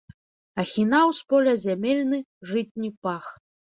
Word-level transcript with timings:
Ахінаў 0.63 1.13
з 1.19 1.29
поля 1.35 1.53
зямельны 1.67 2.25
жытні 2.53 2.95
пах. 3.07 3.35